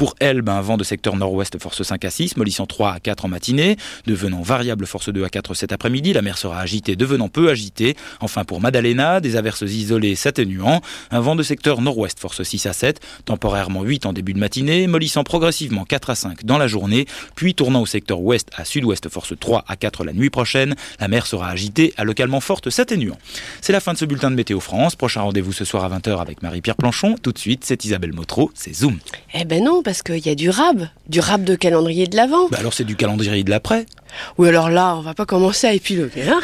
[0.00, 3.26] Pour Elbe, un vent de secteur nord-ouest force 5 à 6, mollissant 3 à 4
[3.26, 3.76] en matinée,
[4.06, 6.14] devenant variable force 2 à 4 cet après-midi.
[6.14, 7.98] La mer sera agitée, devenant peu agitée.
[8.22, 12.72] Enfin pour Madalena, des averses isolées s'atténuant, un vent de secteur nord-ouest force 6 à
[12.72, 17.04] 7, temporairement 8 en début de matinée, mollissant progressivement 4 à 5 dans la journée,
[17.34, 20.76] puis tournant au secteur ouest à sud-ouest force 3 à 4 la nuit prochaine.
[20.98, 23.18] La mer sera agitée à localement forte s'atténuant.
[23.60, 24.96] C'est la fin de ce bulletin de Météo France.
[24.96, 27.16] Prochain rendez-vous ce soir à 20h avec Marie-Pierre Planchon.
[27.22, 28.98] Tout de suite, c'est Isabelle Motro, c'est Zoom.
[29.34, 30.86] Eh ben non, parce qu'il y a du rab.
[31.08, 32.46] Du rab de calendrier de l'avant.
[32.48, 33.86] Bah alors c'est du calendrier de l'après.
[34.38, 36.40] Ou alors là, on va pas commencer à épiloguer, hein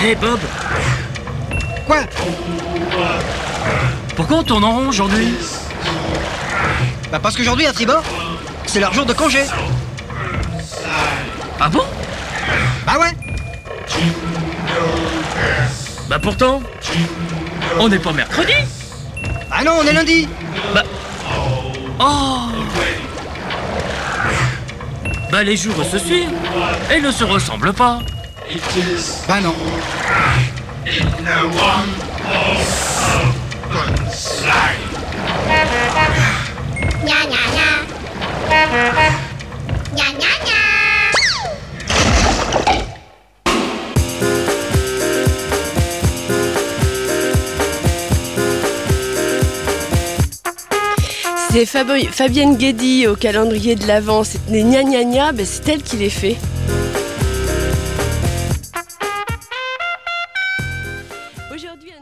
[0.00, 0.38] Hé Bob.
[1.86, 1.98] Quoi?
[4.16, 5.34] Pourquoi on tourne en rond aujourd'hui?
[7.10, 8.04] Bah parce qu'aujourd'hui à Tribord,
[8.66, 9.40] c'est leur jour de congé.
[11.60, 11.82] Ah bon?
[12.86, 13.12] Bah ouais.
[16.08, 16.62] Bah pourtant,
[17.78, 18.54] on n'est pas mercredi
[19.60, 20.28] Ah non, on est lundi
[20.72, 20.84] Bah...
[21.98, 22.48] Oh
[25.32, 26.30] Bah les jours se suivent
[26.94, 27.98] et ne se ressemblent pas.
[29.26, 29.54] Bah non.
[51.66, 54.22] Fabienne Guédy au calendrier de l'Avent.
[54.24, 56.36] C'est gna gna gna, ben c'est elle qui les fait.
[61.52, 61.92] Aujourd'hui.